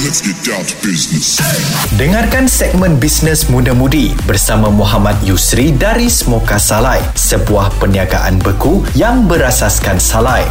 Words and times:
let's 0.00 0.24
get 0.24 0.36
down 0.40 0.64
to 0.64 0.72
business. 0.80 1.36
Dengarkan 2.00 2.48
segmen 2.48 2.96
Bisnes 2.96 3.52
Muda-Mudi 3.52 4.16
bersama 4.24 4.72
Muhammad 4.72 5.20
Yusri 5.20 5.76
dari 5.76 6.08
Smoka 6.08 6.56
Salai, 6.56 7.04
sebuah 7.12 7.76
perniagaan 7.76 8.40
beku 8.40 8.80
yang 8.96 9.28
berasaskan 9.28 10.00
salai. 10.00 10.48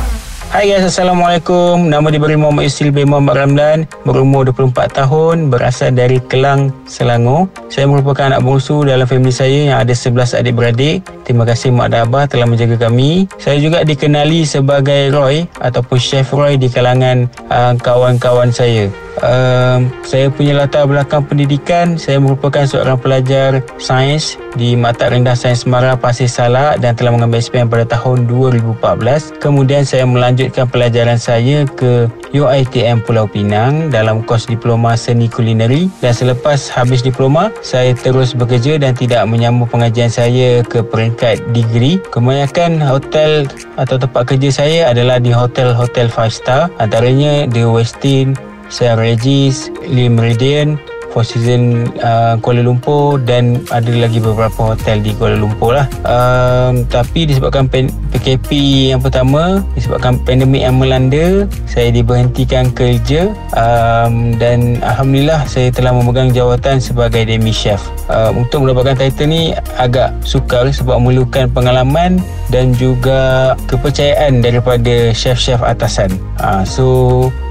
Hai 0.54 0.70
guys, 0.70 0.86
Assalamualaikum. 0.86 1.90
Nama 1.90 2.06
diberi 2.10 2.38
Muhammad 2.38 2.70
Yusri 2.70 2.94
bin 2.94 3.10
Muhammad 3.10 3.42
Ramlan. 3.42 3.80
Berumur 4.06 4.46
24 4.50 4.98
tahun, 4.98 5.50
berasal 5.50 5.97
dari 5.97 6.21
Kelang, 6.29 6.70
Selangor. 6.86 7.50
Saya 7.73 7.89
merupakan 7.89 8.29
anak 8.29 8.45
bongsu 8.45 8.86
dalam 8.86 9.05
family 9.09 9.34
saya 9.34 9.73
yang 9.73 9.77
ada 9.81 9.93
11 9.93 10.41
adik-beradik. 10.41 11.05
Terima 11.25 11.45
kasih 11.45 11.73
mak 11.73 11.93
dan 11.93 12.05
abah 12.05 12.29
telah 12.29 12.45
menjaga 12.45 12.89
kami. 12.89 13.25
Saya 13.41 13.57
juga 13.57 13.81
dikenali 13.81 14.45
sebagai 14.45 15.09
Roy 15.09 15.45
ataupun 15.61 15.97
Chef 15.97 16.29
Roy 16.34 16.57
di 16.57 16.70
kalangan 16.70 17.29
uh, 17.50 17.73
kawan-kawan 17.77 18.50
saya. 18.54 18.89
Um, 19.20 19.92
saya 20.08 20.32
punya 20.32 20.56
latar 20.56 20.88
belakang 20.88 21.27
pendidikan 21.27 22.00
Saya 22.00 22.23
merupakan 22.23 22.64
seorang 22.64 22.96
pelajar 22.96 23.60
sains 23.76 24.40
Di 24.55 24.80
Mata 24.80 25.12
Rendah 25.12 25.36
Sains 25.36 25.68
Semara 25.68 26.00
Pasir 26.00 26.32
Salak 26.32 26.80
Dan 26.80 26.96
telah 26.96 27.12
mengambil 27.12 27.44
SPM 27.44 27.68
pada 27.68 27.84
tahun 27.84 28.32
2014 28.32 29.44
Kemudian 29.44 29.84
saya 29.84 30.08
melanjutkan 30.08 30.72
pelajaran 30.72 31.20
saya 31.20 31.68
ke 31.68 32.08
UITM 32.32 33.04
Pulau 33.04 33.27
Pinang 33.27 33.91
Dalam 33.91 34.24
kos 34.24 34.48
diploma 34.48 34.96
seni 34.96 35.27
kulineri. 35.27 35.91
Dan 35.99 36.16
selepas 36.16 36.72
habis 36.72 37.04
diploma 37.04 37.52
Saya 37.60 37.91
terus 37.98 38.32
bekerja 38.32 38.80
dan 38.80 38.96
tidak 38.96 39.27
menyambung 39.27 39.68
pengajian 39.68 40.08
saya 40.08 40.63
ke 40.63 40.80
peringkat 40.80 41.44
degree. 41.52 41.99
Kebanyakan 42.13 42.80
hotel 42.80 43.52
atau 43.76 43.99
tempat 43.99 44.32
kerja 44.32 44.49
saya 44.54 44.80
adalah 44.96 45.20
di 45.20 45.36
hotel-hotel 45.36 46.08
5 46.08 46.32
star 46.32 46.72
Antaranya 46.80 47.49
The 47.49 47.68
Westin, 47.68 48.38
Sierra 48.70 49.02
Regis, 49.02 49.73
Lee 49.86 50.09
Meridian, 50.09 50.77
Four 51.10 51.26
Seasons 51.26 51.90
uh, 52.05 52.38
Kuala 52.40 52.62
Lumpur 52.62 53.18
dan 53.26 53.66
ada 53.74 53.90
lagi 53.90 54.21
beberapa 54.21 54.74
hotel 54.74 55.02
di 55.02 55.12
Kuala 55.18 55.41
Lumpur 55.41 55.74
lah. 55.74 55.90
Um, 56.05 56.85
tapi 56.85 57.26
disebabkan 57.26 57.66
PKP 58.13 58.49
yang 58.93 59.02
pertama, 59.02 59.66
disebabkan 59.74 60.21
pandemik 60.21 60.62
yang 60.62 60.77
melanda, 60.77 61.49
saya 61.66 61.90
diberhentikan 61.90 62.70
kerja 62.71 63.34
um, 63.58 64.38
dan 64.38 64.78
Alhamdulillah 64.86 65.50
saya 65.50 65.74
telah 65.74 65.91
memegang 65.91 66.30
jawatan 66.30 66.78
sebagai 66.78 67.25
demi 67.25 67.50
chef. 67.50 67.81
Um, 68.09 68.46
untuk 68.46 68.66
mendapatkan 68.66 68.97
title 68.97 69.30
ni 69.30 69.41
agak 69.81 70.13
sukar 70.22 70.69
sebab 70.69 71.02
memerlukan 71.02 71.50
pengalaman 71.50 72.22
dan 72.53 72.74
juga 72.78 73.53
kepercayaan 73.69 74.46
daripada 74.46 75.13
chef-chef 75.13 75.62
atasan. 75.66 76.13
Uh, 76.38 76.62
so 76.66 76.86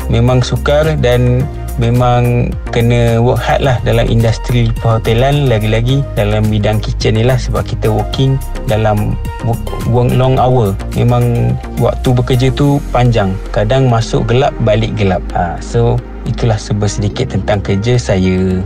memang 0.08 0.44
sukar 0.44 0.96
dan 0.98 1.44
memang 1.78 2.50
kena 2.74 3.22
work 3.22 3.38
hard 3.38 3.62
lah 3.62 3.76
dalam 3.86 4.04
industri 4.10 4.68
perhotelan 4.82 5.46
lagi-lagi 5.46 6.02
dalam 6.18 6.44
bidang 6.50 6.82
kitchen 6.82 7.14
ni 7.14 7.22
lah 7.22 7.38
sebab 7.38 7.62
kita 7.64 7.86
working 7.86 8.34
dalam 8.66 9.14
work 9.46 9.62
long 9.88 10.36
hour. 10.36 10.74
Memang 10.98 11.54
waktu 11.78 12.08
bekerja 12.10 12.50
tu 12.52 12.82
panjang. 12.90 13.32
Kadang 13.54 13.86
masuk 13.86 14.26
gelap 14.26 14.52
balik 14.66 14.92
gelap. 14.98 15.22
Ha, 15.32 15.62
so 15.62 15.96
itulah 16.26 16.58
sebab 16.58 16.90
sedikit 16.90 17.32
tentang 17.32 17.62
kerja 17.62 17.96
saya 17.96 18.60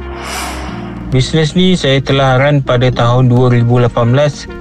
Bisnes 1.13 1.53
ni 1.53 1.77
saya 1.77 2.01
telah 2.01 2.41
run 2.41 2.65
pada 2.65 2.89
tahun 2.89 3.29
2018 3.29 3.85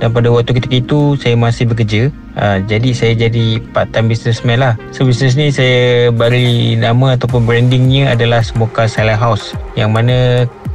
dan 0.03 0.11
pada 0.11 0.27
waktu 0.27 0.51
ketika 0.59 0.83
itu 0.83 1.15
saya 1.15 1.39
masih 1.39 1.63
bekerja. 1.63 2.11
Ha, 2.35 2.59
jadi 2.67 2.91
saya 2.91 3.15
jadi 3.15 3.63
part 3.71 3.95
time 3.95 4.11
businessman 4.11 4.59
lah. 4.59 4.75
So 4.91 5.07
bisnes 5.07 5.39
ni 5.39 5.47
saya 5.47 6.11
beri 6.11 6.75
nama 6.75 7.15
ataupun 7.15 7.47
brandingnya 7.47 8.11
adalah 8.11 8.43
Smoka 8.43 8.83
Salad 8.83 9.15
House. 9.15 9.55
Yang 9.79 9.91
mana 9.95 10.17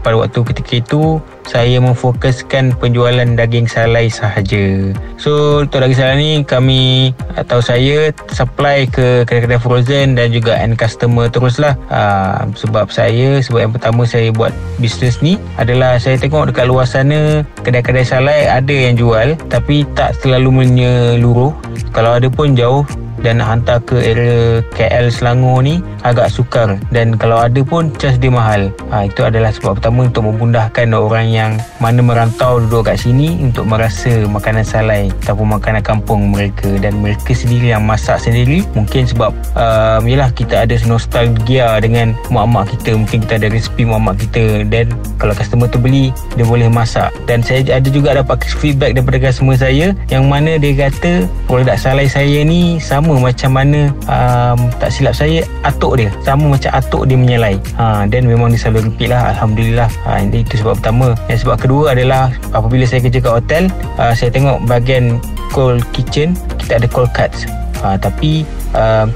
pada 0.06 0.22
waktu 0.22 0.46
ketika 0.54 0.72
itu 0.78 1.18
saya 1.42 1.82
memfokuskan 1.82 2.78
penjualan 2.78 3.26
daging 3.26 3.66
salai 3.66 4.06
sahaja. 4.06 4.94
So 5.18 5.66
untuk 5.66 5.82
daging 5.82 5.98
salai 5.98 6.16
ni 6.22 6.30
kami 6.46 7.10
atau 7.34 7.58
saya 7.58 8.14
supply 8.30 8.86
ke 8.86 9.26
kedai-kedai 9.26 9.58
frozen 9.58 10.14
dan 10.14 10.30
juga 10.30 10.54
end 10.54 10.78
customer 10.78 11.26
teruslah. 11.26 11.74
Ha, 11.90 12.46
sebab 12.54 12.94
saya 12.94 13.42
sebab 13.42 13.66
yang 13.66 13.74
pertama 13.74 14.06
saya 14.06 14.30
buat 14.30 14.54
bisnes 14.78 15.18
ni 15.18 15.42
adalah 15.58 15.98
saya 15.98 16.14
tengok 16.22 16.54
dekat 16.54 16.70
luar 16.70 16.86
sana 16.86 17.42
kedai-kedai 17.66 18.06
salai 18.06 18.46
ada 18.46 18.70
yang 18.70 18.94
jual 18.94 19.34
tapi 19.50 19.82
tak 19.98 20.14
terlalu 20.22 20.62
menyeluruh. 20.62 21.50
Kalau 21.90 22.14
ada 22.14 22.30
pun 22.30 22.54
jauh 22.54 22.86
dan 23.26 23.42
nak 23.42 23.58
hantar 23.58 23.82
ke 23.82 23.98
area 23.98 24.62
KL 24.70 25.10
Selangor 25.10 25.66
ni 25.66 25.82
agak 26.06 26.30
sukar. 26.30 26.78
Dan 26.94 27.18
kalau 27.18 27.42
ada 27.42 27.58
pun 27.66 27.90
charge 27.98 28.22
dia 28.22 28.30
mahal. 28.30 28.70
Ha, 28.94 29.10
itu 29.10 29.26
adalah 29.26 29.50
sebab 29.50 29.82
pertama 29.82 30.06
untuk 30.06 30.30
memudahkan 30.30 30.94
orang 30.94 31.26
yang 31.26 31.58
mana 31.82 31.98
merantau 31.98 32.62
duduk 32.62 32.86
kat 32.86 33.02
sini 33.02 33.34
untuk 33.42 33.66
merasa 33.66 34.22
makanan 34.30 34.62
salai 34.62 35.10
ataupun 35.26 35.58
makanan 35.58 35.82
kampung 35.82 36.30
mereka. 36.30 36.70
Dan 36.78 37.02
mereka 37.02 37.34
sendiri 37.34 37.74
yang 37.74 37.82
masak 37.82 38.22
sendiri 38.22 38.62
mungkin 38.78 39.10
sebab 39.10 39.34
um, 39.58 40.06
yalah 40.06 40.30
kita 40.30 40.62
ada 40.62 40.78
nostalgia 40.86 41.82
dengan 41.82 42.14
mak-mak 42.30 42.70
kita. 42.78 42.94
Mungkin 42.94 43.26
kita 43.26 43.42
ada 43.42 43.50
resipi 43.50 43.82
mak-mak 43.82 44.22
kita. 44.22 44.62
Dan 44.70 44.94
kalau 45.18 45.34
customer 45.34 45.66
tu 45.66 45.82
beli 45.82 46.14
dia 46.38 46.46
boleh 46.46 46.70
masak. 46.70 47.10
Dan 47.26 47.42
saya 47.42 47.66
ada 47.66 47.88
juga 47.90 48.14
dapat 48.14 48.46
feedback 48.46 48.94
daripada 48.94 49.18
customer 49.18 49.58
saya 49.58 49.90
yang 50.14 50.30
mana 50.30 50.62
dia 50.62 50.86
kata 50.86 51.26
produk 51.50 51.74
salai 51.74 52.06
saya 52.06 52.46
ni 52.46 52.78
sama 52.78 53.15
macam 53.20 53.50
mana 53.54 53.90
um, 54.08 54.58
tak 54.78 54.90
silap 54.92 55.14
saya 55.16 55.42
atuk 55.62 56.00
dia. 56.00 56.10
Sama 56.22 56.56
macam 56.56 56.70
atuk 56.72 57.02
dia 57.08 57.16
menyelai. 57.16 57.56
Ha, 57.78 58.04
dan 58.08 58.28
memang 58.28 58.52
dia 58.52 58.60
selalu 58.60 58.92
repeat 58.92 59.12
lah 59.12 59.32
Alhamdulillah. 59.36 59.88
Ha, 60.06 60.24
itu 60.26 60.54
sebab 60.60 60.80
pertama. 60.80 61.16
Yang 61.30 61.46
sebab 61.46 61.56
kedua 61.60 61.84
adalah 61.96 62.32
apabila 62.52 62.84
saya 62.84 63.00
kerja 63.04 63.18
kat 63.22 63.32
hotel 63.32 63.62
uh, 63.96 64.12
saya 64.12 64.28
tengok 64.32 64.62
bahagian 64.66 65.22
cold 65.54 65.80
kitchen 65.96 66.36
kita 66.60 66.82
ada 66.82 66.86
cold 66.90 67.10
cuts. 67.14 67.46
Ha, 67.84 68.00
tapi 68.00 68.42
uh, 68.72 69.06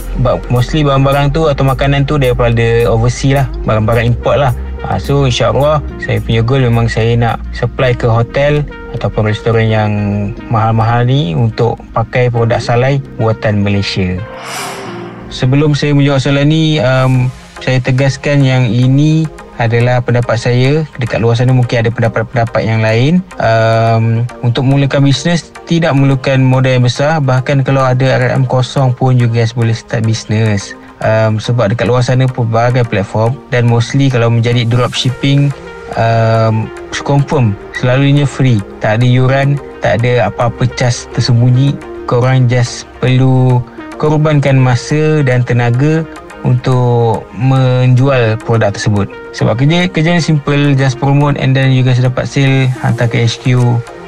mostly 0.52 0.84
barang-barang 0.84 1.32
tu 1.32 1.48
atau 1.48 1.64
makanan 1.64 2.04
tu 2.04 2.20
daripada 2.20 2.86
overseas 2.86 3.42
lah. 3.42 3.46
Barang-barang 3.64 4.16
import 4.16 4.38
lah 4.38 4.52
Ha, 4.86 4.96
so 4.96 5.28
insyaAllah 5.28 5.84
saya 6.00 6.18
punya 6.24 6.40
goal 6.40 6.64
memang 6.64 6.88
saya 6.88 7.12
nak 7.12 7.36
supply 7.52 7.92
ke 7.92 8.08
hotel 8.08 8.64
ataupun 8.96 9.28
restoran 9.28 9.68
yang 9.68 9.92
mahal-mahal 10.48 11.04
ni 11.04 11.36
untuk 11.36 11.78
pakai 11.92 12.32
produk 12.32 12.58
salai 12.58 12.98
buatan 13.20 13.60
Malaysia. 13.60 14.18
Sebelum 15.30 15.78
saya 15.78 15.94
menjawab 15.94 16.18
soalan 16.18 16.50
ni, 16.50 16.82
um, 16.82 17.30
saya 17.62 17.78
tegaskan 17.78 18.42
yang 18.42 18.66
ini 18.66 19.30
adalah 19.60 20.00
pendapat 20.00 20.40
saya. 20.40 20.82
Dekat 20.96 21.20
luar 21.20 21.36
sana 21.36 21.52
mungkin 21.52 21.84
ada 21.84 21.92
pendapat-pendapat 21.92 22.62
yang 22.64 22.80
lain. 22.80 23.20
Um, 23.38 24.24
untuk 24.40 24.64
mulakan 24.64 25.04
bisnes 25.06 25.52
tidak 25.68 25.92
memerlukan 25.92 26.40
modal 26.40 26.80
yang 26.80 26.86
besar. 26.88 27.20
Bahkan 27.20 27.62
kalau 27.62 27.84
ada 27.84 28.16
RM 28.16 28.48
kosong 28.48 28.96
pun 28.96 29.20
juga 29.20 29.44
boleh 29.52 29.76
start 29.76 30.08
bisnes 30.08 30.74
um, 31.04 31.36
sebab 31.40 31.72
dekat 31.72 31.86
luar 31.88 32.04
sana 32.04 32.24
pun 32.28 32.48
berbagai 32.48 32.88
platform 32.88 33.36
dan 33.52 33.68
mostly 33.68 34.08
kalau 34.08 34.28
menjadi 34.28 34.64
dropshipping 34.68 35.52
um, 35.96 36.68
confirm 37.02 37.56
selalunya 37.76 38.28
free. 38.28 38.60
Tak 38.78 39.00
ada 39.00 39.06
yuran 39.06 39.56
tak 39.80 40.04
ada 40.04 40.28
apa-apa 40.28 40.68
cas 40.76 41.08
tersembunyi. 41.16 41.74
Korang 42.04 42.50
just 42.50 42.84
perlu 42.98 43.62
korbankan 43.96 44.58
masa 44.58 45.22
dan 45.24 45.46
tenaga 45.46 46.04
untuk 46.42 47.24
menjual 47.36 48.36
produk 48.40 48.72
tersebut. 48.72 49.06
Sebab 49.36 49.60
kerja 49.60 49.86
kerja 49.88 50.18
simple 50.18 50.74
just 50.74 50.96
promote 50.96 51.36
and 51.36 51.52
then 51.52 51.70
you 51.70 51.84
guys 51.84 52.00
dapat 52.00 52.24
sale 52.26 52.66
hantar 52.80 53.06
ke 53.06 53.28
HQ 53.28 53.60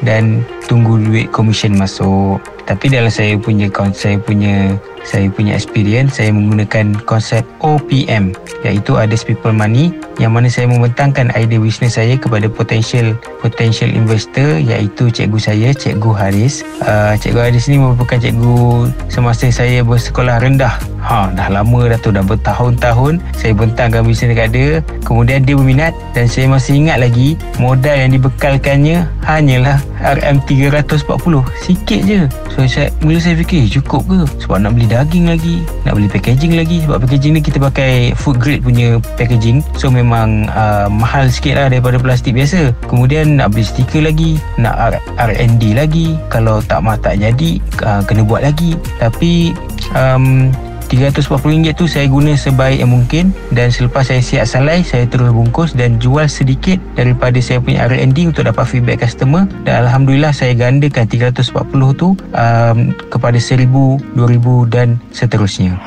dan 0.02 0.42
tunggu 0.66 0.98
duit 0.98 1.30
commission 1.30 1.74
masuk. 1.78 2.42
Tapi 2.62 2.94
dalam 2.94 3.10
saya 3.10 3.34
punya 3.34 3.66
saya 3.90 4.18
punya 4.22 4.78
saya 5.02 5.26
punya 5.34 5.58
experience 5.58 6.22
saya 6.22 6.30
menggunakan 6.30 6.94
konsep 7.10 7.42
OPM 7.58 8.30
iaitu 8.62 8.94
others 8.94 9.26
people 9.26 9.50
money 9.50 9.90
yang 10.22 10.30
mana 10.30 10.46
saya 10.46 10.70
membentangkan 10.70 11.34
idea 11.34 11.58
bisnes 11.58 11.98
saya 11.98 12.14
kepada 12.14 12.46
potential 12.46 13.18
potential 13.42 13.90
investor 13.90 14.62
iaitu 14.62 15.10
cikgu 15.10 15.38
saya 15.42 15.68
cikgu 15.74 16.10
Haris. 16.14 16.62
Uh, 16.86 17.18
cikgu 17.18 17.50
Haris 17.50 17.66
ni 17.66 17.82
merupakan 17.82 18.18
cikgu 18.22 18.90
semasa 19.10 19.50
saya 19.50 19.82
bersekolah 19.82 20.38
rendah 20.38 20.91
ha 21.02 21.28
dah 21.34 21.48
lama 21.50 21.90
dah 21.90 21.98
tu 21.98 22.14
dah 22.14 22.22
bertahun-tahun 22.22 23.18
saya 23.34 23.52
bentangkan 23.52 24.06
bisnes 24.06 24.32
dekat 24.32 24.48
dia. 24.54 24.70
Kemudian 25.02 25.42
dia 25.42 25.58
berminat 25.58 25.92
dan 26.14 26.30
saya 26.30 26.46
masih 26.46 26.78
ingat 26.78 27.02
lagi 27.02 27.34
modal 27.58 27.92
yang 27.98 28.14
dibekalkannya 28.14 29.04
hanyalah 29.26 29.82
RM340 30.02 31.34
sikit 31.58 32.00
je. 32.06 32.20
So 32.54 32.64
saya 32.64 32.94
mula 33.02 33.18
saya 33.18 33.34
fikir 33.38 33.66
cukup 33.68 34.06
ke? 34.06 34.20
Sebab 34.46 34.62
nak 34.62 34.78
beli 34.78 34.86
daging 34.86 35.26
lagi 35.26 35.66
nak 35.82 35.98
beli 35.98 36.08
packaging 36.08 36.54
lagi. 36.54 36.86
Sebab 36.86 37.02
packaging 37.02 37.38
ni 37.38 37.40
kita 37.42 37.58
pakai 37.58 38.14
food 38.14 38.38
grade 38.38 38.62
punya 38.62 39.02
packaging. 39.18 39.66
So 39.74 39.90
memang 39.90 40.46
uh, 40.54 40.86
mahal 40.86 41.26
sikit 41.28 41.58
lah 41.58 41.66
daripada 41.68 41.98
plastik 41.98 42.38
biasa. 42.38 42.70
Kemudian 42.86 43.42
nak 43.42 43.52
beli 43.52 43.66
stiker 43.66 44.06
lagi 44.06 44.38
nak 44.56 45.02
R&D 45.18 45.74
lagi. 45.74 46.14
Kalau 46.30 46.62
tak 46.62 46.86
mah 46.86 46.94
tak 46.94 47.18
jadi 47.18 47.58
uh, 47.82 48.00
kena 48.06 48.22
buat 48.22 48.46
lagi. 48.46 48.78
Tapi 49.02 49.56
um, 49.98 50.50
RM340 50.98 51.72
tu 51.76 51.84
saya 51.88 52.06
guna 52.10 52.36
sebaik 52.36 52.82
yang 52.84 52.92
mungkin 52.92 53.32
dan 53.54 53.72
selepas 53.72 54.08
saya 54.08 54.20
siap 54.20 54.44
salai 54.44 54.84
saya 54.84 55.08
terus 55.08 55.32
bungkus 55.32 55.72
dan 55.72 55.96
jual 55.96 56.28
sedikit 56.28 56.76
daripada 56.98 57.40
saya 57.40 57.62
punya 57.62 57.88
R&D 57.88 58.28
untuk 58.28 58.44
dapat 58.44 58.64
feedback 58.68 59.00
customer 59.04 59.48
dan 59.64 59.88
Alhamdulillah 59.88 60.34
saya 60.34 60.52
gandakan 60.52 61.08
340 61.08 61.48
tu 61.96 62.16
um, 62.34 62.78
kepada 63.08 63.38
1000, 63.38 63.68
2000 64.16 64.74
dan 64.74 65.00
seterusnya. 65.14 65.78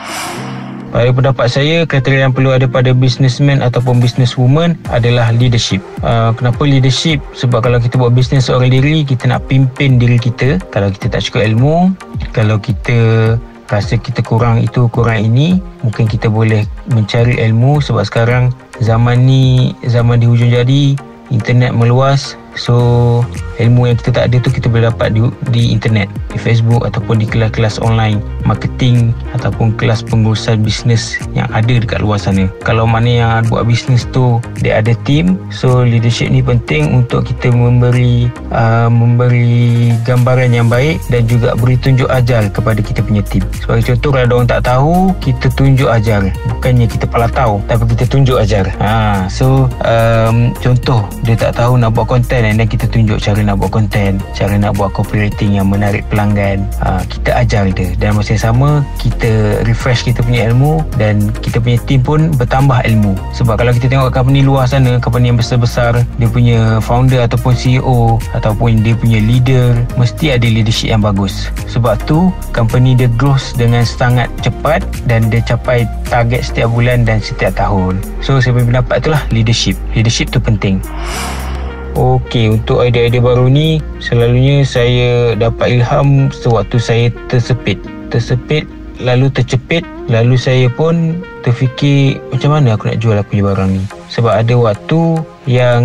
Pada 0.95 1.11
pendapat 1.11 1.51
saya, 1.51 1.83
kriteria 1.83 2.23
yang 2.23 2.31
perlu 2.31 2.55
ada 2.55 2.71
pada 2.71 2.95
businessman 2.95 3.59
ataupun 3.59 3.99
businesswoman 3.99 4.79
adalah 4.95 5.27
leadership. 5.35 5.83
Uh, 5.99 6.31
kenapa 6.31 6.63
leadership? 6.63 7.19
Sebab 7.35 7.67
kalau 7.67 7.83
kita 7.83 7.99
buat 7.99 8.15
bisnes 8.15 8.47
seorang 8.47 8.71
diri, 8.71 9.03
kita 9.03 9.27
nak 9.27 9.43
pimpin 9.51 9.99
diri 9.99 10.15
kita. 10.15 10.55
Kalau 10.71 10.87
kita 10.95 11.19
tak 11.19 11.27
cukup 11.27 11.51
ilmu, 11.51 11.91
kalau 12.31 12.55
kita 12.63 12.95
rasa 13.69 13.97
kita 13.97 14.21
kurang 14.21 14.61
itu, 14.61 14.85
kurang 14.93 15.25
ini, 15.25 15.57
mungkin 15.81 16.05
kita 16.05 16.29
boleh 16.29 16.65
mencari 16.93 17.41
ilmu. 17.41 17.81
Sebab 17.81 18.05
sekarang 18.05 18.43
zaman 18.81 19.25
ni, 19.25 19.73
zaman 19.89 20.21
di 20.21 20.29
hujung 20.29 20.53
jadi, 20.53 20.93
internet 21.33 21.73
meluas, 21.73 22.37
So 22.55 23.21
ilmu 23.59 23.91
yang 23.91 23.97
kita 23.99 24.11
tak 24.19 24.25
ada 24.31 24.37
tu 24.39 24.49
kita 24.51 24.67
boleh 24.67 24.91
dapat 24.91 25.15
di, 25.15 25.21
di 25.51 25.71
internet 25.71 26.11
Di 26.31 26.39
Facebook 26.39 26.83
ataupun 26.83 27.23
di 27.23 27.27
kelas-kelas 27.27 27.79
online 27.83 28.19
Marketing 28.43 29.11
ataupun 29.35 29.75
kelas 29.75 30.05
pengurusan 30.05 30.63
bisnes 30.63 31.19
yang 31.35 31.49
ada 31.51 31.75
dekat 31.81 31.99
luar 31.99 32.21
sana. 32.21 32.47
Kalau 32.63 32.87
mana 32.87 33.09
yang 33.09 33.33
buat 33.51 33.67
bisnes 33.67 34.07
tu 34.15 34.39
dia 34.61 34.79
ada 34.79 34.95
team. 35.03 35.35
So 35.51 35.83
leadership 35.83 36.31
ni 36.31 36.39
penting 36.39 36.93
untuk 36.93 37.27
kita 37.27 37.51
memberi 37.51 38.31
uh, 38.53 38.87
Memberi 38.87 39.91
gambaran 40.07 40.53
yang 40.55 40.69
baik 40.69 41.01
Dan 41.09 41.27
juga 41.27 41.57
beri 41.57 41.75
tunjuk 41.75 42.07
ajar 42.07 42.47
kepada 42.53 42.79
kita 42.79 43.01
punya 43.01 43.25
team. 43.25 43.43
Sebagai 43.57 43.95
contoh 43.95 44.09
kalau 44.15 44.35
orang 44.39 44.49
tak 44.49 44.63
tahu 44.63 44.93
Kita 45.19 45.47
tunjuk 45.57 45.89
ajar 45.89 46.29
Bukannya 46.47 46.85
kita 46.85 47.05
pala 47.09 47.27
tahu 47.27 47.59
Tapi 47.65 47.83
kita 47.97 48.05
tunjuk 48.07 48.37
ajar 48.37 48.69
ha, 48.79 49.25
So 49.27 49.67
um, 49.83 50.53
contoh 50.61 51.03
dia 51.25 51.33
tak 51.33 51.57
tahu 51.57 51.81
nak 51.81 51.97
buat 51.97 52.05
konten 52.05 52.44
and 52.45 52.61
then 52.61 52.69
kita 52.69 52.85
tunjuk 52.85 53.17
cara 53.17 53.41
nak 53.41 53.57
buat 53.57 53.73
konten 53.73 54.21
cara 54.37 54.55
nak 54.55 54.77
buat 54.77 54.93
copywriting 54.93 55.57
yang 55.57 55.67
menarik 55.67 56.05
pelanggan 56.13 56.65
uh, 56.85 57.01
kita 57.09 57.31
ajar 57.41 57.63
dia. 57.73 57.89
Dan 57.97 58.15
masa 58.15 58.37
yang 58.37 58.45
sama 58.53 58.69
kita 59.01 59.63
refresh 59.65 60.05
kita 60.05 60.21
punya 60.21 60.51
ilmu 60.51 60.85
dan 60.99 61.33
kita 61.41 61.57
punya 61.57 61.81
team 61.89 62.05
pun 62.05 62.29
bertambah 62.35 62.85
ilmu. 62.85 63.17
Sebab 63.33 63.57
kalau 63.57 63.71
kita 63.73 63.89
tengok 63.89 64.13
company 64.13 64.45
luar 64.45 64.69
sana 64.69 65.01
company 65.01 65.33
yang 65.33 65.39
besar-besar 65.39 66.05
dia 66.21 66.29
punya 66.29 66.79
founder 66.83 67.25
ataupun 67.25 67.57
CEO 67.57 68.21
ataupun 68.37 68.85
dia 68.85 68.93
punya 68.93 69.17
leader 69.17 69.73
mesti 69.97 70.35
ada 70.35 70.45
leadership 70.45 70.93
yang 70.93 71.01
bagus. 71.01 71.49
Sebab 71.71 71.97
tu 72.05 72.29
company 72.53 72.93
dia 72.93 73.09
growth 73.17 73.55
dengan 73.57 73.81
sangat 73.87 74.29
cepat 74.43 74.85
dan 75.09 75.27
dia 75.31 75.41
capai 75.41 75.87
target 76.07 76.45
setiap 76.45 76.69
bulan 76.69 77.07
dan 77.07 77.23
setiap 77.23 77.55
tahun. 77.57 77.97
So 78.21 78.37
saya 78.37 78.53
punya 78.53 78.79
pendapat 78.79 78.95
itulah 79.01 79.21
leadership. 79.31 79.75
Leadership 79.95 80.29
tu 80.29 80.37
penting 80.37 80.83
Okey, 81.95 82.51
untuk 82.51 82.83
idea-idea 82.83 83.23
baru 83.23 83.47
ni 83.47 83.79
selalunya 84.03 84.67
saya 84.67 85.31
dapat 85.31 85.79
ilham 85.79 86.27
sewaktu 86.27 86.75
saya 86.75 87.07
tersepit. 87.31 87.79
Tersepit 88.11 88.67
lalu 88.99 89.31
tercepit 89.31 89.87
lalu 90.11 90.35
saya 90.35 90.67
pun 90.67 91.23
terfikir 91.39 92.19
macam 92.35 92.51
mana 92.51 92.75
aku 92.75 92.91
nak 92.91 92.99
jual 92.99 93.15
aku 93.15 93.31
punya 93.31 93.43
barang 93.47 93.69
ni. 93.79 93.83
Sebab 94.11 94.33
ada 94.43 94.53
waktu 94.59 94.99
yang 95.47 95.83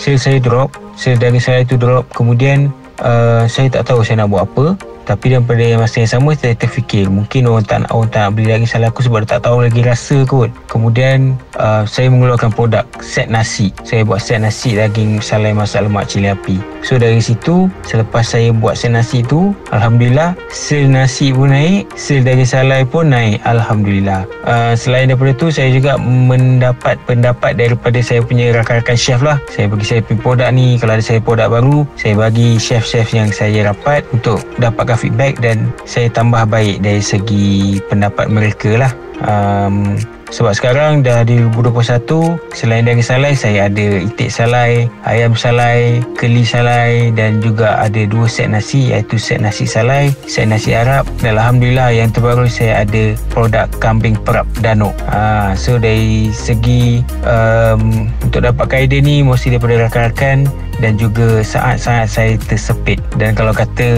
sales 0.00 0.24
saya 0.24 0.40
drop, 0.40 0.72
sales 0.96 1.20
dari 1.20 1.36
saya 1.36 1.60
tu 1.60 1.76
drop 1.76 2.08
kemudian 2.16 2.72
uh, 3.04 3.44
saya 3.44 3.68
tak 3.68 3.84
tahu 3.84 4.00
saya 4.00 4.24
nak 4.24 4.32
buat 4.32 4.48
apa 4.48 4.80
tapi 5.08 5.32
daripada 5.32 5.64
masa 5.80 6.04
yang 6.04 6.12
sama 6.20 6.36
saya 6.36 6.52
terfikir 6.52 7.08
mungkin 7.08 7.48
orang 7.48 7.64
tak 7.64 7.88
nak, 7.88 7.90
orang 7.96 8.12
tak 8.12 8.20
nak 8.28 8.32
beli 8.36 8.52
lagi 8.52 8.68
salah 8.68 8.92
aku 8.92 9.00
sebab 9.00 9.24
tak 9.24 9.40
tahu 9.48 9.64
lagi 9.64 9.80
rasa 9.80 10.20
kot. 10.28 10.52
Kemudian 10.68 11.40
uh, 11.56 11.88
saya 11.88 12.12
mengeluarkan 12.12 12.52
produk 12.52 12.84
set 13.00 13.32
nasi. 13.32 13.72
Saya 13.88 14.04
buat 14.04 14.20
set 14.20 14.44
nasi 14.44 14.76
daging 14.76 15.24
salai 15.24 15.56
masak 15.56 15.88
lemak 15.88 16.04
cili 16.12 16.28
api. 16.28 16.60
So 16.84 17.00
dari 17.00 17.24
situ 17.24 17.72
selepas 17.88 18.28
saya 18.28 18.52
buat 18.52 18.76
set 18.76 18.92
nasi 18.92 19.24
tu 19.24 19.56
Alhamdulillah 19.72 20.36
sel 20.52 20.84
nasi 20.92 21.32
pun 21.32 21.56
naik, 21.56 21.88
sel 21.96 22.20
daging 22.20 22.44
salai 22.44 22.84
pun 22.84 23.08
naik. 23.08 23.40
Alhamdulillah. 23.48 24.28
Uh, 24.44 24.76
selain 24.76 25.08
daripada 25.08 25.32
tu 25.32 25.48
saya 25.48 25.72
juga 25.72 25.96
mendapat 25.96 27.00
pendapat 27.08 27.56
daripada 27.56 27.96
saya 28.04 28.20
punya 28.20 28.52
rakan-rakan 28.52 28.98
chef 29.00 29.24
lah. 29.24 29.40
Saya 29.48 29.72
bagi 29.72 29.88
saya 29.88 30.04
punya 30.04 30.20
produk 30.20 30.48
ni 30.52 30.76
kalau 30.76 31.00
ada 31.00 31.04
saya 31.04 31.24
produk 31.24 31.48
baru 31.48 31.88
saya 31.96 32.12
bagi 32.12 32.60
chef-chef 32.60 33.08
yang 33.16 33.32
saya 33.32 33.72
rapat 33.72 34.04
untuk 34.12 34.44
dapatkan 34.60 34.97
feedback 34.98 35.38
dan 35.38 35.70
saya 35.86 36.10
tambah 36.10 36.42
baik 36.50 36.82
dari 36.82 36.98
segi 36.98 37.78
pendapat 37.86 38.26
mereka 38.26 38.74
lah. 38.74 38.92
Um, 39.22 39.98
sebab 40.28 40.52
sekarang 40.52 41.00
dah 41.00 41.24
di 41.24 41.40
2021 41.40 42.36
selain 42.52 42.84
dari 42.84 43.00
salai 43.00 43.32
saya 43.32 43.66
ada 43.66 43.86
itik 44.04 44.28
salai 44.28 44.84
ayam 45.08 45.32
salai 45.32 46.04
keli 46.20 46.44
salai 46.44 47.08
dan 47.16 47.40
juga 47.40 47.80
ada 47.80 48.04
dua 48.04 48.28
set 48.28 48.52
nasi 48.52 48.92
iaitu 48.92 49.16
set 49.16 49.40
nasi 49.40 49.64
salai 49.64 50.12
set 50.28 50.46
nasi 50.46 50.76
Arab. 50.76 51.08
Dan 51.24 51.40
Alhamdulillah 51.40 51.96
yang 51.96 52.12
terbaru 52.12 52.44
saya 52.46 52.84
ada 52.84 53.16
produk 53.32 53.66
kambing 53.80 54.20
perap 54.20 54.44
danuk. 54.60 54.92
Ha, 55.08 55.56
so 55.56 55.80
dari 55.80 56.28
segi 56.30 57.00
um, 57.24 58.06
untuk 58.20 58.44
dapatkan 58.44 58.84
idea 58.84 59.00
ni 59.00 59.24
mesti 59.24 59.56
daripada 59.56 59.88
rakan-rakan 59.88 60.67
dan 60.78 60.98
juga 60.98 61.42
saat-saat 61.42 62.08
saya 62.10 62.34
tersepit. 62.38 62.98
Dan 63.18 63.34
kalau 63.34 63.50
kata 63.50 63.90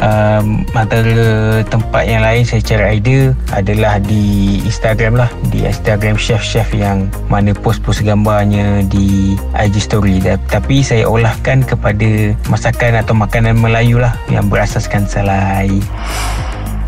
um, 0.00 0.64
antara 0.76 1.60
tempat 1.68 2.04
yang 2.08 2.24
lain 2.24 2.44
saya 2.44 2.60
cari 2.64 3.00
idea 3.00 3.22
adalah 3.52 4.00
di 4.00 4.58
Instagram 4.64 5.20
lah. 5.20 5.30
Di 5.52 5.68
Instagram 5.68 6.16
chef-chef 6.16 6.68
yang 6.72 7.08
mana 7.28 7.52
post-post 7.52 8.04
gambarnya 8.04 8.84
di 8.88 9.36
IG 9.56 9.84
story. 9.84 10.20
Tapi 10.48 10.80
saya 10.80 11.08
olahkan 11.08 11.64
kepada 11.64 12.32
masakan 12.48 13.00
atau 13.00 13.14
makanan 13.16 13.56
Melayu 13.60 14.00
lah 14.00 14.16
yang 14.28 14.48
berasaskan 14.48 15.06
salai 15.08 15.70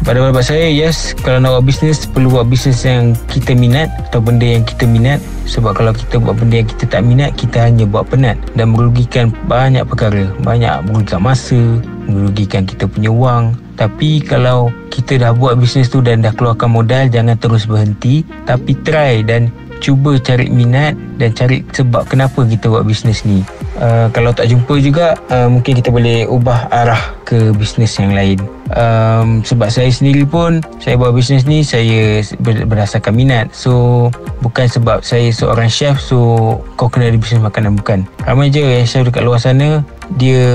pada 0.07 0.23
pendapat 0.23 0.47
saya 0.47 0.71
yes 0.71 1.19
kalau 1.19 1.43
nak 1.43 1.59
buat 1.59 1.65
bisnes 1.67 2.07
perlu 2.07 2.31
buat 2.31 2.47
bisnes 2.47 2.87
yang 2.87 3.19
kita 3.27 3.59
minat 3.59 3.91
atau 4.07 4.23
benda 4.23 4.47
yang 4.47 4.63
kita 4.63 4.87
minat. 4.87 5.19
Sebab 5.51 5.75
kalau 5.75 5.91
kita 5.91 6.23
buat 6.23 6.39
benda 6.39 6.63
yang 6.63 6.71
kita 6.71 6.87
tak 6.87 7.03
minat 7.03 7.35
kita 7.35 7.67
hanya 7.67 7.83
buat 7.91 8.07
penat 8.07 8.39
dan 8.55 8.71
merugikan 8.71 9.35
banyak 9.51 9.83
perkara. 9.83 10.31
Banyak 10.47 10.87
merugikan 10.87 11.27
masa 11.27 11.59
merugikan 12.07 12.63
kita 12.63 12.87
punya 12.87 13.11
wang. 13.11 13.59
Tapi 13.75 14.23
kalau 14.23 14.71
kita 14.95 15.19
dah 15.19 15.35
buat 15.35 15.59
bisnes 15.59 15.91
tu 15.91 15.99
dan 15.99 16.23
dah 16.23 16.31
keluarkan 16.31 16.71
modal 16.71 17.11
jangan 17.11 17.35
terus 17.43 17.67
berhenti. 17.67 18.23
Tapi 18.47 18.79
try 18.87 19.27
dan 19.27 19.51
cuba 19.81 20.17
cari 20.21 20.49
minat 20.49 20.97
dan 21.17 21.33
cari 21.33 21.65
sebab 21.73 22.09
kenapa 22.09 22.45
kita 22.45 22.69
buat 22.69 22.85
bisnes 22.85 23.25
ni. 23.25 23.45
Uh, 23.77 24.09
kalau 24.17 24.33
tak 24.33 24.49
jumpa 24.49 24.81
juga 24.81 25.21
uh, 25.29 25.53
mungkin 25.53 25.77
kita 25.77 25.93
boleh 25.93 26.25
ubah 26.25 26.73
arah 26.73 27.13
ke 27.29 27.53
bisnes 27.53 27.93
yang 28.01 28.17
lain. 28.17 28.41
Um, 28.75 29.47
sebab 29.47 29.71
saya 29.71 29.93
sendiri 29.93 30.27
pun 30.27 30.59
saya 30.83 30.99
buat 30.99 31.13
bisnes 31.13 31.45
ni 31.45 31.61
saya 31.61 32.25
berdasarkan 32.41 33.13
minat. 33.13 33.53
So 33.53 34.09
bukan 34.41 34.67
sebab 34.67 35.05
saya 35.05 35.29
seorang 35.29 35.69
chef 35.69 36.01
so 36.01 36.57
kau 36.81 36.89
kena 36.89 37.13
ada 37.13 37.19
bisnes 37.21 37.45
makanan 37.45 37.77
bukan. 37.77 38.09
Ramai 38.25 38.49
je 38.49 38.65
yang 38.65 38.89
chef 38.89 39.05
dekat 39.05 39.23
luar 39.23 39.39
sana 39.39 39.85
dia 40.15 40.47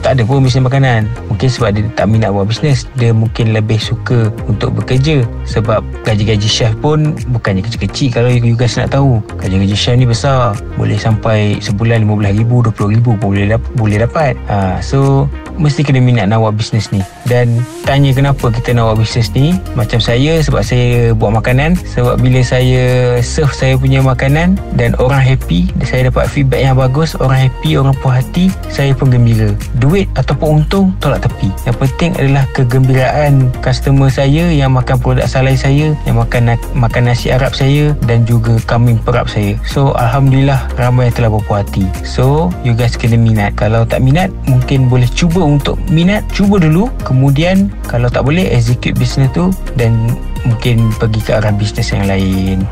tak 0.00 0.16
ada 0.16 0.22
pun 0.24 0.40
bisnes 0.40 0.64
makanan. 0.64 1.06
Mungkin 1.28 1.48
sebab 1.52 1.76
dia 1.76 1.84
tak 1.92 2.08
minat 2.08 2.32
buat 2.32 2.48
bisnes 2.48 2.88
dia 2.96 3.12
mungkin 3.12 3.52
lebih 3.52 3.76
suka 3.76 4.32
untuk 4.48 4.72
bekerja. 4.72 5.22
Sebab 5.44 5.84
gaji-gaji 6.08 6.48
chef 6.48 6.72
pun 6.80 7.12
bukannya 7.28 7.60
kecil-kecil 7.60 8.08
kalau 8.16 8.32
you 8.32 8.56
guys 8.56 8.80
nak 8.80 8.96
tahu. 8.96 9.20
Gaji-gaji 9.36 9.76
chef 9.76 9.94
ni 10.00 10.08
besar. 10.08 10.56
Boleh 10.80 10.96
sampai 10.96 11.60
sebulan 11.60 12.08
RM15,000 12.08 12.72
RM20,000 12.72 13.04
pun 13.04 13.16
boleh, 13.20 13.44
dap- 13.52 13.72
boleh 13.76 13.98
dapat. 14.00 14.32
Ha, 14.48 14.80
so 14.80 15.28
mesti 15.56 15.82
kena 15.82 16.00
minat 16.00 16.28
nak 16.28 16.44
buat 16.44 16.54
bisnes 16.56 16.92
ni. 16.92 17.00
Dan 17.26 17.64
tanya 17.84 18.12
kenapa 18.12 18.52
kita 18.52 18.76
nak 18.76 18.92
buat 18.92 18.98
bisnes 19.04 19.32
ni? 19.32 19.56
Macam 19.74 19.98
saya 19.98 20.40
sebab 20.40 20.62
saya 20.62 21.12
buat 21.16 21.32
makanan. 21.32 21.76
Sebab 21.96 22.20
bila 22.20 22.40
saya 22.44 23.18
serve 23.20 23.52
saya 23.52 23.74
punya 23.76 24.00
makanan 24.04 24.60
dan 24.76 24.92
orang 25.00 25.20
happy 25.20 25.68
dan 25.80 25.86
saya 25.88 26.00
dapat 26.08 26.28
feedback 26.30 26.62
yang 26.62 26.76
bagus 26.76 27.16
orang 27.18 27.48
happy 27.48 27.80
orang 27.80 27.96
puas 27.98 28.20
hati 28.20 28.52
saya 28.68 28.92
pun 28.92 29.08
gembira. 29.08 29.52
Duit 29.80 30.06
ataupun 30.14 30.62
untung 30.62 30.92
tolak 31.00 31.24
tepi. 31.24 31.48
Yang 31.64 31.76
penting 31.82 32.10
adalah 32.20 32.44
kegembiraan 32.52 33.50
customer 33.64 34.12
saya 34.12 34.48
yang 34.52 34.76
makan 34.76 35.00
produk 35.00 35.26
salai 35.26 35.56
saya 35.56 35.96
yang 36.04 36.20
makan 36.20 36.54
makan 36.76 37.02
nasi 37.08 37.32
Arab 37.32 37.56
saya 37.56 37.96
dan 38.04 38.28
juga 38.28 38.60
kambing 38.68 39.00
perap 39.00 39.26
saya. 39.26 39.56
So 39.64 39.96
Alhamdulillah 39.96 40.68
ramai 40.76 41.08
yang 41.08 41.16
telah 41.16 41.30
berpuas 41.32 41.64
hati. 41.66 41.88
So 42.04 42.52
you 42.60 42.76
guys 42.76 42.94
kena 42.94 43.16
minat. 43.16 43.56
Kalau 43.56 43.88
tak 43.88 44.04
minat 44.04 44.28
mungkin 44.44 44.92
boleh 44.92 45.08
cuba 45.16 45.45
untuk 45.46 45.78
minat 45.94 46.26
cuba 46.34 46.58
dulu. 46.58 46.90
Kemudian 47.06 47.70
kalau 47.86 48.10
tak 48.10 48.26
boleh 48.26 48.50
execute 48.50 48.98
bisnes 48.98 49.30
tu 49.30 49.54
dan 49.78 49.94
mungkin 50.42 50.90
pergi 50.98 51.20
ke 51.22 51.30
arah 51.38 51.54
bisnes 51.54 51.94
yang 51.94 52.10
lain. 52.10 52.66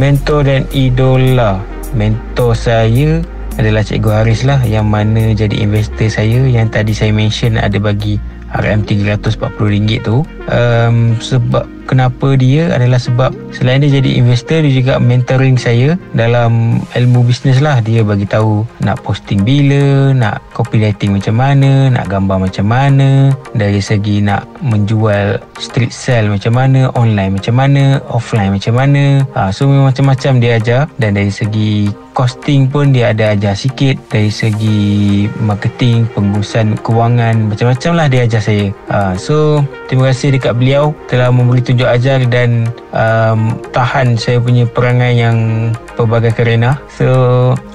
Mentor 0.00 0.48
dan 0.48 0.64
idola. 0.72 1.60
Mentor 1.92 2.56
saya 2.56 3.20
adalah 3.60 3.84
Cikgu 3.84 4.10
Haris 4.10 4.48
lah 4.48 4.64
yang 4.64 4.88
mana 4.88 5.36
jadi 5.36 5.60
investor 5.60 6.08
saya. 6.08 6.48
Yang 6.48 6.80
tadi 6.80 6.92
saya 6.96 7.12
mention 7.12 7.60
ada 7.60 7.76
bagi 7.76 8.16
RM340 8.56 10.02
tu 10.02 10.24
um, 10.48 11.18
sebab 11.20 11.68
kenapa 11.90 12.38
dia 12.38 12.70
adalah 12.70 13.02
sebab 13.02 13.34
selain 13.50 13.82
dia 13.82 13.98
jadi 13.98 14.22
investor 14.22 14.62
dia 14.62 14.70
juga 14.70 15.02
mentoring 15.02 15.58
saya 15.58 15.98
dalam 16.14 16.78
ilmu 16.94 17.26
bisnes 17.26 17.58
lah. 17.58 17.82
Dia 17.82 18.06
bagi 18.06 18.30
tahu 18.30 18.62
nak 18.78 19.02
posting 19.02 19.42
bila 19.42 20.14
nak 20.14 20.38
copywriting 20.54 21.18
macam 21.18 21.34
mana 21.34 21.90
nak 21.90 22.06
gambar 22.06 22.46
macam 22.46 22.70
mana 22.70 23.34
dari 23.58 23.82
segi 23.82 24.22
nak 24.22 24.46
menjual 24.62 25.42
street 25.58 25.90
sell 25.90 26.30
macam 26.30 26.54
mana 26.54 26.94
online 26.94 27.42
macam 27.42 27.58
mana 27.58 27.98
offline 28.06 28.54
macam 28.54 28.78
mana. 28.78 29.26
Ha, 29.34 29.50
so 29.50 29.66
memang 29.66 29.90
macam-macam 29.90 30.38
dia 30.38 30.62
ajar. 30.62 30.86
Dan 30.94 31.18
dari 31.18 31.34
segi 31.34 31.90
costing 32.14 32.68
pun 32.68 32.92
dia 32.92 33.16
ada 33.16 33.34
ajar 33.34 33.56
sikit. 33.56 33.96
Dari 34.12 34.28
segi 34.30 35.26
marketing, 35.40 36.06
pengurusan 36.12 36.76
kewangan, 36.84 37.48
macam-macam 37.48 37.92
lah 37.96 38.06
dia 38.12 38.28
ajar 38.28 38.42
saya. 38.44 38.66
Uh, 38.92 39.14
so, 39.16 39.64
terima 39.88 40.12
kasih 40.12 40.29
dekat 40.30 40.54
beliau 40.56 40.94
telah 41.10 41.30
memberi 41.30 41.60
tunjuk 41.62 41.86
ajar 41.86 42.22
dan 42.26 42.70
um, 42.94 43.58
tahan 43.70 44.18
saya 44.18 44.38
punya 44.42 44.66
perangai 44.66 45.18
yang 45.18 45.70
pelbagai 45.94 46.32
kerana. 46.34 46.78
So, 46.90 47.06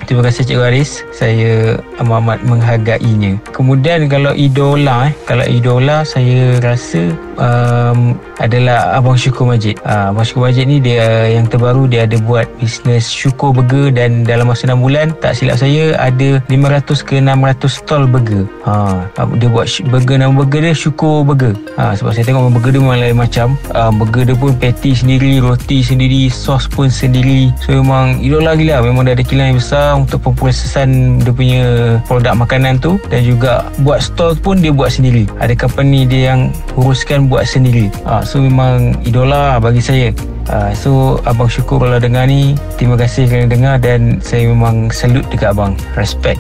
terima 0.08 0.28
kasih 0.28 0.48
Cikgu 0.48 0.66
Aris. 0.72 0.92
Saya 1.14 1.80
amat 2.02 2.42
menghargainya. 2.46 3.38
Kemudian 3.52 4.08
kalau 4.08 4.34
idola, 4.34 5.12
eh, 5.12 5.14
kalau 5.28 5.46
idola 5.46 6.02
saya 6.08 6.58
rasa 6.64 7.14
um, 7.40 8.16
adalah 8.40 8.96
Abang 8.96 9.16
Syukur 9.16 9.48
Majid. 9.48 9.80
Uh, 9.84 10.12
Abang 10.12 10.26
Syukur 10.28 10.52
Majid 10.52 10.66
ni 10.68 10.78
dia 10.84 11.30
yang 11.32 11.48
terbaru 11.48 11.88
dia 11.88 12.08
ada 12.08 12.18
buat 12.20 12.48
bisnes 12.60 13.08
Syukur 13.08 13.56
Burger 13.56 13.92
dan 13.92 14.28
dalam 14.28 14.52
masa 14.52 14.68
6 14.68 14.80
bulan 14.80 15.16
tak 15.20 15.38
silap 15.38 15.60
saya 15.60 15.96
ada 16.00 16.42
500 16.48 17.08
ke 17.08 17.16
600 17.22 17.68
stall 17.68 18.04
burger. 18.10 18.44
Ha, 18.66 19.08
dia 19.40 19.48
buat 19.52 19.68
burger 19.88 20.18
nama 20.20 20.34
burger 20.34 20.62
dia 20.72 20.74
Syukur 20.76 21.24
Burger. 21.24 21.56
Ha, 21.80 21.96
sebab 21.96 22.12
saya 22.16 22.26
tengok 22.28 22.52
burger 22.56 22.72
dia 22.76 22.82
memang 22.82 23.00
lain 23.00 23.18
macam. 23.18 23.48
Uh, 23.72 23.92
burger 23.94 24.24
dia 24.28 24.36
pun 24.36 24.52
patty 24.58 24.92
sendiri, 25.06 25.38
roti 25.38 25.86
sendiri, 25.86 26.34
sos 26.34 26.66
pun 26.66 26.90
sendiri. 26.90 27.54
So 27.62 27.78
memang 27.78 28.26
idola 28.26 28.58
gila. 28.58 28.82
Memang 28.82 29.06
dia 29.06 29.14
ada 29.14 29.22
kilang 29.22 29.54
yang 29.54 29.60
besar 29.62 29.94
untuk 29.94 30.26
pemprosesan 30.26 31.22
dia 31.22 31.30
punya 31.30 31.64
produk 32.10 32.34
makanan 32.34 32.82
tu 32.82 32.98
dan 33.14 33.22
juga 33.22 33.70
buat 33.86 34.02
stall 34.02 34.34
pun 34.34 34.66
dia 34.66 34.74
buat 34.74 34.90
sendiri. 34.90 35.30
Ada 35.38 35.54
company 35.54 36.10
dia 36.10 36.34
yang 36.34 36.50
uruskan 36.74 37.30
buat 37.30 37.46
sendiri. 37.46 37.94
Ha, 38.10 38.26
so 38.26 38.42
memang 38.42 38.98
idola 39.06 39.62
bagi 39.62 39.86
saya. 39.86 40.10
Uh, 40.46 40.74
so 40.78 41.18
abang 41.26 41.50
syukur 41.50 41.82
kalau 41.82 41.98
dengar 41.98 42.30
ni 42.30 42.54
Terima 42.78 42.94
kasih 42.94 43.26
kerana 43.26 43.50
dengar 43.50 43.76
Dan 43.82 44.22
saya 44.22 44.46
memang 44.46 44.94
salute 44.94 45.26
dekat 45.34 45.58
abang 45.58 45.74
Respect 45.98 46.38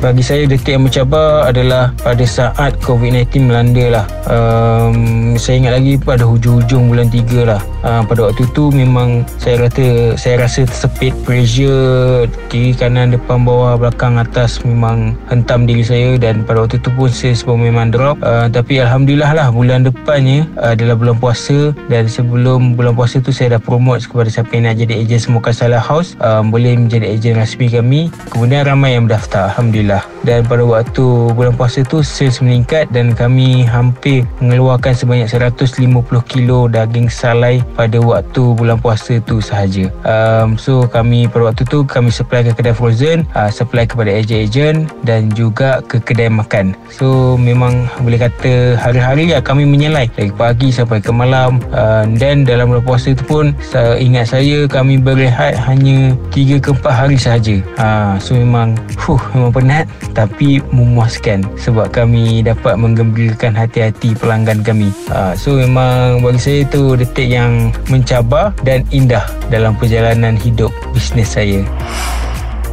bagi 0.00 0.24
saya 0.24 0.48
detik 0.48 0.72
yang 0.72 0.88
mencabar 0.88 1.44
adalah 1.44 1.92
pada 2.00 2.24
saat 2.24 2.72
COVID-19 2.80 3.52
melanda 3.52 4.00
lah. 4.00 4.06
Um, 4.26 5.36
saya 5.36 5.60
ingat 5.60 5.72
lagi 5.76 5.94
pada 6.00 6.24
hujung-hujung 6.24 6.88
bulan 6.88 7.12
3 7.12 7.44
lah. 7.44 7.60
Uh, 7.84 8.02
pada 8.08 8.32
waktu 8.32 8.48
tu 8.56 8.72
memang 8.72 9.24
saya 9.36 9.68
rasa 9.68 10.16
saya 10.16 10.44
rasa 10.44 10.68
tersepit 10.68 11.12
pressure 11.24 12.28
kiri 12.52 12.76
kanan 12.76 13.12
depan 13.12 13.40
bawah 13.40 13.80
belakang 13.80 14.20
atas 14.20 14.60
memang 14.64 15.16
hentam 15.32 15.64
diri 15.64 15.80
saya 15.80 16.20
dan 16.20 16.44
pada 16.44 16.68
waktu 16.68 16.76
tu 16.80 16.92
pun 16.92 17.08
saya 17.08 17.32
sebab 17.32 17.56
memang 17.56 17.88
drop 17.88 18.20
uh, 18.20 18.52
tapi 18.52 18.84
Alhamdulillah 18.84 19.32
lah 19.32 19.48
bulan 19.48 19.88
depannya 19.88 20.44
uh, 20.60 20.76
adalah 20.76 20.92
bulan 20.92 21.16
puasa 21.16 21.72
dan 21.88 22.04
sebelum 22.04 22.76
bulan 22.76 22.92
puasa 22.92 23.16
tu 23.24 23.32
saya 23.32 23.56
dah 23.56 23.62
promote 23.64 24.04
kepada 24.04 24.28
siapa 24.28 24.52
yang 24.52 24.68
nak 24.68 24.76
jadi 24.76 24.94
ejen 25.00 25.20
Semoga 25.20 25.48
Salah 25.56 25.80
House 25.80 26.20
um, 26.20 26.52
boleh 26.52 26.76
menjadi 26.76 27.16
ejen 27.16 27.40
rasmi 27.40 27.72
kami 27.72 28.12
kemudian 28.28 28.68
ramai 28.68 28.92
yang 28.92 29.08
mendaftar 29.08 29.48
Alhamdulillah 29.56 29.89
Alhamdulillah. 29.90 30.20
Dan 30.20 30.44
pada 30.44 30.62
waktu 30.62 31.06
bulan 31.32 31.56
puasa 31.56 31.80
tu 31.80 32.04
sales 32.04 32.38
meningkat 32.44 32.92
dan 32.92 33.16
kami 33.16 33.64
hampir 33.64 34.28
mengeluarkan 34.38 34.92
sebanyak 34.92 35.26
150 35.32 35.80
kilo 36.28 36.68
daging 36.68 37.08
salai 37.08 37.64
pada 37.72 37.96
waktu 37.98 38.52
bulan 38.52 38.76
puasa 38.76 39.16
tu 39.24 39.40
sahaja. 39.40 39.88
Um, 40.04 40.60
so 40.60 40.84
kami 40.86 41.24
pada 41.26 41.50
waktu 41.50 41.64
tu 41.64 41.88
kami 41.88 42.12
supply 42.12 42.44
ke 42.44 42.52
kedai 42.52 42.76
frozen 42.76 43.24
uh, 43.32 43.48
supply 43.48 43.88
kepada 43.88 44.12
ejen-ejen 44.12 44.86
dan 45.08 45.32
juga 45.32 45.80
ke 45.88 45.98
kedai 46.04 46.28
makan. 46.28 46.76
So 46.92 47.40
memang 47.40 47.88
boleh 48.04 48.20
kata 48.20 48.76
hari-hari 48.76 49.32
lah 49.32 49.40
kami 49.40 49.64
menyelai. 49.64 50.12
Dari 50.12 50.30
pagi 50.30 50.68
sampai 50.68 51.00
ke 51.00 51.10
malam. 51.10 51.64
Uh, 51.72 52.04
dan 52.20 52.44
dalam 52.44 52.68
bulan 52.68 52.84
puasa 52.84 53.16
tu 53.16 53.24
pun 53.24 53.56
uh, 53.72 53.96
ingat 53.96 54.36
saya 54.36 54.68
kami 54.68 55.00
berehat 55.00 55.56
hanya 55.64 56.12
3 56.28 56.60
ke 56.60 56.70
4 56.76 56.84
hari 56.92 57.16
sahaja. 57.16 57.56
Uh, 57.80 58.14
so 58.20 58.36
memang 58.36 58.76
fuh 59.00 59.18
memang 59.32 59.48
penat 59.48 59.79
berat 59.80 59.88
tapi 60.12 60.60
memuaskan 60.72 61.44
sebab 61.56 61.92
kami 61.92 62.44
dapat 62.44 62.76
menggembirakan 62.76 63.56
hati-hati 63.56 64.12
pelanggan 64.18 64.60
kami. 64.60 64.92
Uh, 65.08 65.32
so 65.36 65.56
memang 65.56 66.20
bagi 66.20 66.40
saya 66.40 66.58
itu 66.66 66.96
detik 66.98 67.28
yang 67.30 67.72
mencabar 67.88 68.52
dan 68.66 68.84
indah 68.92 69.24
dalam 69.48 69.72
perjalanan 69.76 70.36
hidup 70.36 70.72
bisnes 70.92 71.32
saya 71.32 71.64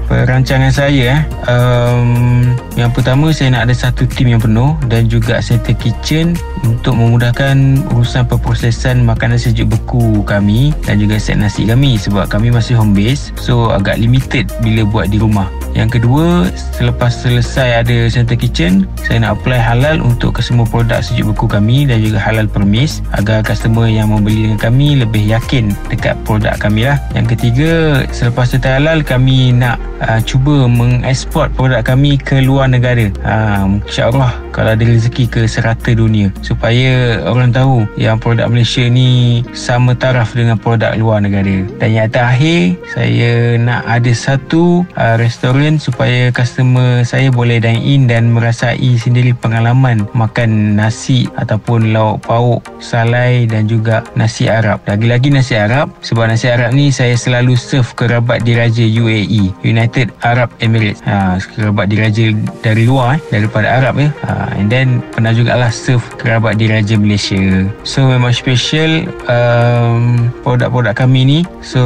perancangan 0.07 0.71
saya 0.71 1.19
eh. 1.19 1.21
Um, 1.51 2.55
yang 2.79 2.89
pertama 2.95 3.29
saya 3.35 3.53
nak 3.53 3.69
ada 3.69 3.75
satu 3.75 4.07
tim 4.07 4.31
yang 4.31 4.41
penuh 4.41 4.73
dan 4.87 5.11
juga 5.11 5.43
center 5.43 5.75
kitchen 5.75 6.33
untuk 6.63 6.97
memudahkan 6.97 7.85
urusan 7.93 8.25
perprosesan 8.25 9.03
makanan 9.03 9.37
sejuk 9.37 9.71
beku 9.75 10.23
kami 10.23 10.73
dan 10.87 10.97
juga 10.97 11.19
set 11.19 11.37
nasi 11.37 11.67
kami 11.67 11.99
sebab 11.99 12.25
kami 12.31 12.49
masih 12.49 12.79
home 12.79 12.95
base 12.95 13.29
so 13.37 13.69
agak 13.69 13.99
limited 13.99 14.49
bila 14.63 14.87
buat 14.87 15.07
di 15.11 15.19
rumah. 15.19 15.51
Yang 15.77 16.01
kedua, 16.01 16.49
selepas 16.73 17.13
selesai 17.13 17.85
ada 17.85 18.09
center 18.09 18.33
kitchen, 18.33 18.89
saya 19.05 19.21
nak 19.21 19.37
apply 19.37 19.61
halal 19.61 20.01
untuk 20.01 20.33
ke 20.33 20.41
semua 20.41 20.65
produk 20.65 21.05
sejuk 21.05 21.35
beku 21.35 21.45
kami 21.45 21.85
dan 21.85 22.01
juga 22.01 22.17
halal 22.17 22.49
permis 22.49 23.05
agar 23.13 23.45
customer 23.45 23.85
yang 23.85 24.09
membeli 24.09 24.49
dengan 24.49 24.57
kami 24.57 24.97
lebih 24.97 25.21
yakin 25.21 25.69
dekat 25.93 26.17
produk 26.25 26.57
kami 26.57 26.89
lah. 26.89 26.97
Yang 27.13 27.37
ketiga, 27.37 27.71
selepas 28.09 28.49
setelah 28.49 28.81
halal, 28.81 29.05
kami 29.05 29.53
nak 29.53 29.77
uh, 30.03 30.19
cuba 30.21 30.69
mengeksport 30.69 31.49
produk 31.57 31.81
kami 31.81 32.19
ke 32.19 32.41
luar 32.43 32.69
negara. 32.69 33.09
Uh, 33.25 33.81
InsyaAllah 33.85 34.33
kalau 34.53 34.73
ada 34.73 34.83
rezeki 34.85 35.29
ke 35.29 35.41
serata 35.45 35.93
dunia 35.93 36.33
supaya 36.41 37.21
orang 37.25 37.53
tahu 37.53 37.85
yang 37.97 38.17
produk 38.17 38.49
Malaysia 38.49 38.85
ni 38.89 39.41
sama 39.53 39.93
taraf 39.97 40.33
dengan 40.33 40.57
produk 40.57 40.93
luar 40.97 41.21
negara. 41.21 41.65
Dan 41.81 41.89
yang 41.93 42.09
terakhir, 42.09 42.77
saya 42.89 43.57
nak 43.57 43.85
ada 43.85 44.11
satu 44.13 44.85
uh, 44.97 45.15
restoran 45.17 45.77
supaya 45.81 46.29
customer 46.33 47.05
saya 47.05 47.29
boleh 47.29 47.61
dine 47.61 47.81
in 47.81 48.09
dan 48.09 48.33
merasai 48.33 48.97
sendiri 48.97 49.33
pengalaman 49.37 50.05
makan 50.13 50.77
nasi 50.77 51.29
ataupun 51.37 51.93
lauk 51.93 52.21
pauk, 52.25 52.61
salai 52.81 53.45
dan 53.45 53.69
juga 53.69 54.01
nasi 54.17 54.49
Arab. 54.49 54.81
Lagi-lagi 54.85 55.29
nasi 55.29 55.53
Arab 55.57 55.93
sebab 56.01 56.29
nasi 56.29 56.49
Arab 56.49 56.73
ni 56.73 56.89
saya 56.89 57.13
selalu 57.13 57.53
serve 57.57 57.93
kerabat 57.93 58.43
diraja 58.43 58.83
UAE, 58.83 59.53
United 59.63 59.86
Arab 60.23 60.51
Emirates. 60.59 60.99
Ha, 61.03 61.39
kerabat 61.39 61.87
diraja 61.87 62.35
dari 62.61 62.83
luar 62.87 63.17
eh, 63.17 63.19
daripada 63.31 63.67
Arab 63.79 63.99
ya. 64.01 64.09
Ha, 64.27 64.59
and 64.59 64.67
then 64.67 64.99
pernah 65.11 65.31
jugalah 65.31 65.71
serve 65.71 66.03
kerabat 66.19 66.59
diraja 66.59 66.99
Malaysia. 66.99 67.67
So 67.87 68.07
memang 68.07 68.35
special 68.35 69.07
um, 69.27 70.31
produk-produk 70.43 70.95
kami 70.95 71.21
ni. 71.23 71.39
So 71.63 71.83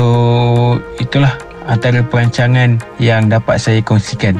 itulah 0.98 1.38
antara 1.70 2.02
perancangan 2.02 2.82
yang 2.98 3.30
dapat 3.30 3.62
saya 3.62 3.80
kongsikan. 3.86 4.38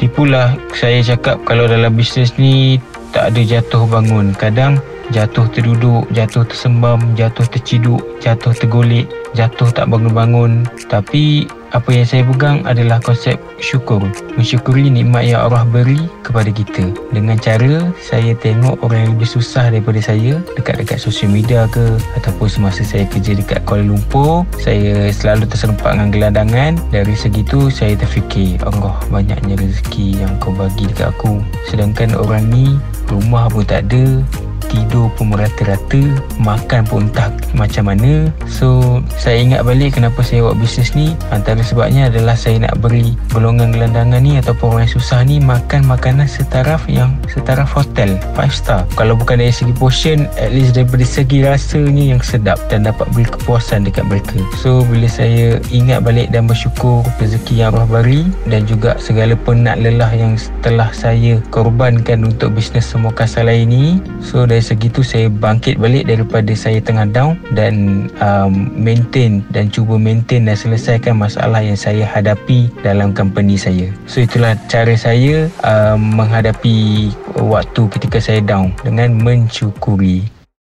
Tipulah 0.00 0.56
saya 0.72 1.04
cakap 1.04 1.44
kalau 1.44 1.68
dalam 1.68 1.92
bisnes 1.92 2.32
ni 2.40 2.80
tak 3.12 3.34
ada 3.34 3.40
jatuh 3.44 3.84
bangun. 3.84 4.32
Kadang 4.32 4.80
jatuh 5.10 5.46
terduduk, 5.50 6.06
jatuh 6.14 6.46
tersembam, 6.46 6.98
jatuh 7.18 7.46
terciduk, 7.46 8.02
jatuh 8.22 8.54
tergolek, 8.54 9.10
jatuh 9.34 9.70
tak 9.70 9.90
bangun-bangun. 9.90 10.66
Tapi 10.86 11.46
apa 11.70 11.86
yang 11.94 12.02
saya 12.02 12.26
pegang 12.26 12.66
adalah 12.66 12.98
konsep 12.98 13.38
syukur. 13.62 14.02
Mensyukuri 14.34 14.90
nikmat 14.90 15.30
yang 15.30 15.46
Allah 15.46 15.62
beri 15.62 16.10
kepada 16.26 16.50
kita. 16.50 16.90
Dengan 17.14 17.38
cara 17.38 17.94
saya 18.02 18.34
tengok 18.34 18.82
orang 18.82 19.06
yang 19.06 19.12
lebih 19.18 19.30
susah 19.30 19.70
daripada 19.70 20.02
saya 20.02 20.42
dekat-dekat 20.58 20.98
sosial 20.98 21.30
media 21.30 21.70
ke 21.70 21.94
ataupun 22.18 22.50
semasa 22.50 22.82
saya 22.82 23.06
kerja 23.06 23.38
dekat 23.38 23.62
Kuala 23.66 23.86
Lumpur, 23.86 24.42
saya 24.58 25.14
selalu 25.14 25.46
terserempak 25.46 25.94
dengan 25.94 26.10
gelandangan. 26.10 26.72
Dari 26.90 27.14
segitu 27.14 27.70
saya 27.70 27.94
terfikir, 27.94 28.58
Allah 28.66 28.98
banyaknya 29.14 29.54
rezeki 29.54 30.26
yang 30.26 30.34
kau 30.42 30.50
bagi 30.50 30.90
dekat 30.90 31.14
aku. 31.14 31.38
Sedangkan 31.70 32.18
orang 32.18 32.50
ni 32.50 32.74
rumah 33.06 33.46
pun 33.46 33.62
tak 33.62 33.86
ada, 33.90 34.22
tidur 34.70 35.10
pun 35.18 35.34
merata-rata 35.34 36.00
makan 36.38 36.86
pun 36.86 37.10
entah 37.10 37.28
macam 37.52 37.90
mana. 37.90 38.30
So 38.46 39.00
saya 39.18 39.42
ingat 39.42 39.66
balik 39.66 39.98
kenapa 39.98 40.22
saya 40.22 40.46
buat 40.46 40.56
bisnes 40.62 40.94
ni. 40.94 41.12
Antara 41.34 41.60
sebabnya 41.60 42.08
adalah 42.08 42.38
saya 42.38 42.62
nak 42.62 42.78
beri 42.78 43.18
golongan 43.34 43.74
gelandangan 43.74 44.22
ni 44.22 44.38
ataupun 44.38 44.78
orang 44.78 44.86
yang 44.86 44.94
susah 44.96 45.20
ni 45.26 45.36
makan 45.42 45.82
makanan 45.84 46.30
setaraf 46.30 46.86
yang 46.86 47.12
setaraf 47.26 47.68
hotel 47.70 48.16
5 48.38 48.50
star. 48.54 48.86
Kalau 48.94 49.18
bukan 49.18 49.42
dari 49.42 49.52
segi 49.52 49.74
portion 49.74 50.30
at 50.38 50.54
least 50.54 50.78
daripada 50.78 51.02
segi 51.02 51.42
rasanya 51.42 52.16
yang 52.16 52.22
sedap 52.22 52.58
dan 52.70 52.86
dapat 52.86 53.10
beri 53.12 53.26
kepuasan 53.26 53.84
dekat 53.84 54.06
mereka. 54.06 54.38
So 54.62 54.86
bila 54.86 55.10
saya 55.10 55.58
ingat 55.74 56.06
balik 56.06 56.30
dan 56.30 56.46
bersyukur 56.46 57.02
rezeki 57.18 57.66
yang 57.66 57.74
Allah 57.74 57.88
beri 57.90 58.28
dan 58.46 58.64
juga 58.64 58.94
segala 59.02 59.34
penat 59.34 59.82
lelah 59.82 60.10
yang 60.14 60.38
telah 60.62 60.92
saya 60.94 61.42
korbankan 61.50 62.22
untuk 62.22 62.54
bisnes 62.54 62.86
semua 62.86 63.10
kasar 63.10 63.50
lain 63.50 63.66
ni. 63.70 63.86
So 64.22 64.46
dari 64.46 64.59
dari 64.60 64.76
segitu 64.76 65.00
saya 65.00 65.32
bangkit 65.32 65.80
balik 65.80 66.04
daripada 66.04 66.52
saya 66.52 66.84
tengah 66.84 67.08
down 67.08 67.40
dan 67.56 68.06
um, 68.20 68.68
maintain 68.76 69.40
dan 69.56 69.72
cuba 69.72 69.96
maintain 69.96 70.44
dan 70.44 70.52
selesaikan 70.52 71.16
masalah 71.16 71.64
yang 71.64 71.80
saya 71.80 72.04
hadapi 72.04 72.68
dalam 72.84 73.16
company 73.16 73.56
saya. 73.56 73.88
So 74.04 74.20
itulah 74.20 74.60
cara 74.68 74.92
saya 75.00 75.48
um, 75.64 76.12
menghadapi 76.12 77.08
waktu 77.40 77.82
ketika 77.88 78.20
saya 78.20 78.44
down 78.44 78.76
dengan 78.84 79.16
mencukuri 79.16 80.28